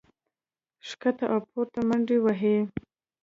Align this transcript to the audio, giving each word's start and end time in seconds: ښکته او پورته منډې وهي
ښکته 0.87 1.25
او 1.33 1.39
پورته 1.49 1.79
منډې 1.89 2.17
وهي 2.23 2.57